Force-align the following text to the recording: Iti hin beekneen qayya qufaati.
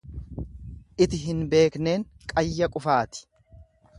Iti 1.05 1.19
hin 1.25 1.43
beekneen 1.51 2.07
qayya 2.33 2.73
qufaati. 2.79 3.25